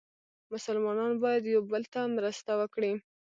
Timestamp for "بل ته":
1.71-2.01